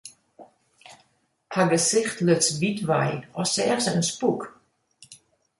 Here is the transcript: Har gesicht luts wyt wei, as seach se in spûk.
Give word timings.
Har 1.55 1.69
gesicht 1.73 2.17
luts 2.27 2.47
wyt 2.61 2.79
wei, 2.89 3.11
as 3.41 3.49
seach 3.55 3.81
se 3.83 3.91
in 3.97 4.05
spûk. 4.09 4.41